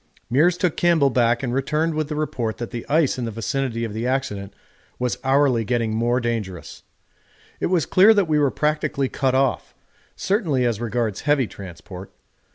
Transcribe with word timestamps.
Meares 0.33 0.57
took 0.57 0.75
Campbell 0.75 1.11
back 1.11 1.43
and 1.43 1.53
returned 1.53 1.93
with 1.93 2.07
the 2.09 2.15
report 2.15 2.57
that 2.57 2.71
the 2.71 2.87
ice 2.89 3.19
in 3.19 3.25
the 3.25 3.29
vicinity 3.29 3.83
of 3.83 3.93
the 3.93 4.07
accident 4.07 4.51
was 4.97 5.19
hourly 5.23 5.63
getting 5.63 5.93
more 5.95 6.19
dangerous. 6.19 6.81
It 7.59 7.67
was 7.67 7.85
clear 7.85 8.11
that 8.15 8.27
we 8.27 8.39
were 8.39 8.49
practically 8.49 9.09
cut 9.09 9.35
off, 9.35 9.75
certainly 10.15 10.65
as 10.65 10.81
regards 10.81 11.21
heavy 11.21 11.45
transport. 11.45 12.11